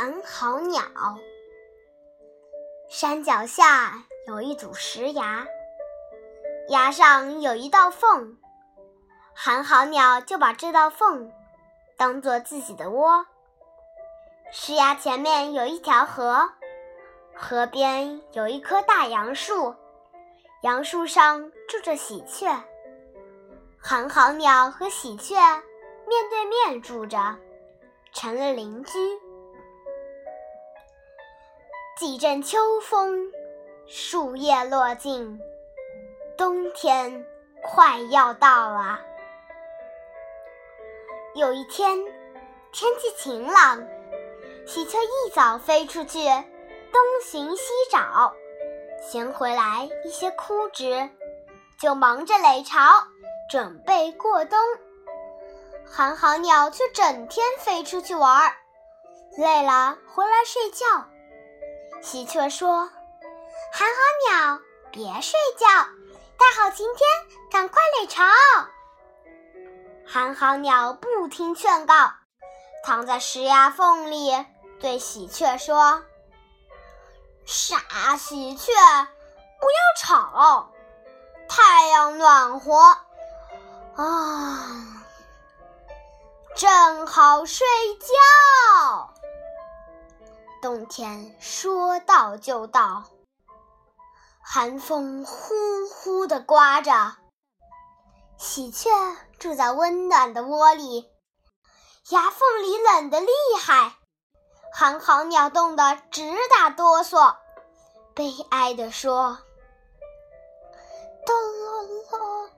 [0.00, 0.80] 寒号鸟。
[2.88, 5.44] 山脚下有一组石崖，
[6.68, 8.38] 崖上有一道缝，
[9.34, 11.32] 寒号鸟就把这道缝
[11.96, 13.26] 当做自己的窝。
[14.52, 16.48] 石崖前面有一条河，
[17.34, 19.74] 河边有一棵大杨树，
[20.62, 22.46] 杨树上住着喜鹊。
[23.80, 27.36] 寒号鸟和喜鹊面对面住着，
[28.12, 28.92] 成了邻居。
[31.98, 33.32] 几阵秋风，
[33.88, 35.40] 树叶落尽，
[36.36, 37.26] 冬天
[37.60, 39.00] 快要到了。
[41.34, 41.98] 有一天，
[42.70, 43.84] 天气晴朗，
[44.64, 46.20] 喜鹊一早飞出去
[46.92, 48.32] 东寻西找，
[49.02, 51.10] 衔回来一些枯枝，
[51.80, 52.78] 就忙着垒巢，
[53.50, 54.56] 准备过冬。
[55.84, 58.52] 寒号鸟却整天飞出去玩，
[59.36, 60.86] 累了回来睡觉。
[62.00, 62.88] 喜鹊说
[63.72, 63.96] ：“寒号
[64.30, 64.60] 鸟，
[64.90, 65.66] 别睡觉，
[66.38, 67.08] 大好晴天，
[67.50, 68.24] 赶快垒巢。”
[70.06, 72.12] 寒号鸟不听劝告，
[72.84, 74.32] 躺在石崖缝里，
[74.80, 76.02] 对喜鹊说
[77.44, 78.72] ：“傻喜鹊，
[79.60, 80.70] 不要吵，
[81.48, 82.96] 太阳暖和，
[83.96, 85.04] 啊，
[86.56, 87.66] 正好睡
[88.00, 89.12] 觉。”
[90.60, 93.04] 冬天说到就到，
[94.42, 95.54] 寒风呼
[95.88, 97.16] 呼地刮着。
[98.38, 98.90] 喜鹊
[99.38, 101.08] 住在温暖的窝里，
[102.10, 103.28] 牙缝里冷得厉
[103.60, 103.94] 害。
[104.72, 107.36] 寒号鸟冻得直打哆嗦，
[108.14, 109.38] 悲哀地说
[111.24, 112.50] ：“哒啦啦，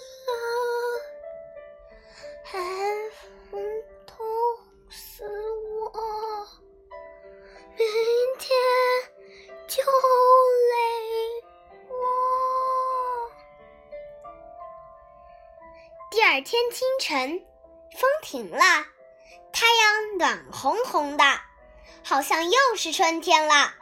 [16.32, 17.44] 二天清晨，
[17.98, 18.60] 风停了，
[19.52, 21.24] 太阳暖烘烘的，
[22.06, 23.74] 好像又是春天了。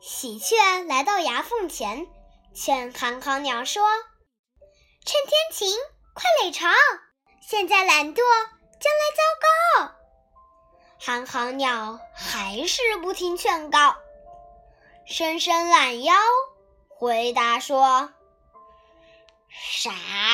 [0.00, 2.06] 喜鹊来到崖缝前，
[2.54, 3.86] 劝寒号鸟说
[5.04, 5.78] ：“趁天晴，
[6.14, 6.66] 快垒巢，
[7.46, 8.22] 现在懒惰，
[8.80, 9.94] 将来糟糕。”
[10.98, 13.96] 寒号鸟还是不听劝告，
[15.06, 16.14] 伸伸懒腰，
[16.88, 18.14] 回答说
[19.52, 19.90] ：“傻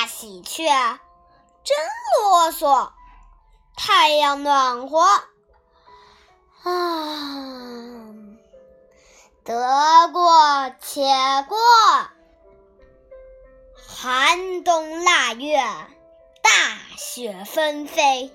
[0.07, 1.01] 喜鹊，
[1.67, 1.75] 真
[2.23, 2.91] 啰嗦！
[3.75, 5.01] 太阳暖和，
[6.63, 8.07] 啊，
[9.43, 11.01] 得过且
[11.49, 11.57] 过。
[13.85, 16.49] 寒冬腊月，大
[16.95, 18.33] 雪纷飞，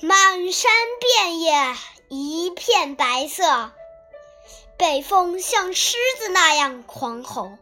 [0.00, 1.76] 满山遍野
[2.08, 3.70] 一片白色。
[4.76, 7.52] 北风像狮子那样狂吼，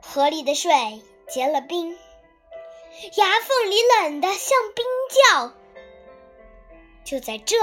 [0.00, 1.98] 河里的水结了冰，
[3.16, 5.52] 牙缝里冷得像冰窖。
[7.04, 7.56] 就在这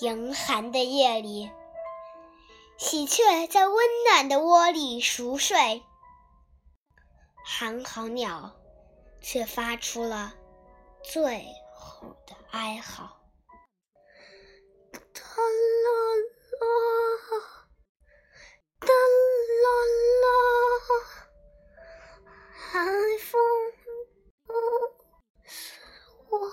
[0.00, 1.50] 严寒的夜里，
[2.78, 3.76] 喜鹊在温
[4.08, 5.82] 暖的窝里熟睡，
[7.44, 8.54] 寒号鸟
[9.20, 10.34] 却发出了
[11.02, 11.44] 最
[11.74, 13.20] 后的哀嚎。
[14.92, 16.33] 哒啦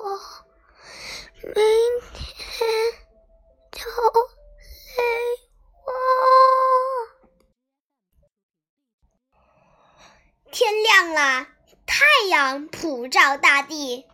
[0.04, 0.20] 我，
[1.44, 1.54] 明
[2.12, 2.24] 天
[3.72, 3.86] 就
[4.98, 5.04] 累
[5.86, 5.90] 我。
[10.52, 11.48] 天亮了，
[11.86, 14.08] 太阳普照大地。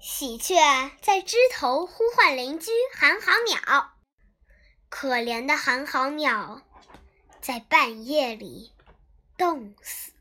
[0.00, 0.56] 喜鹊
[1.02, 3.92] 在枝头呼唤邻居寒号鸟，
[4.88, 6.62] 可怜的寒号鸟
[7.42, 8.72] 在半夜里
[9.36, 10.12] 冻死。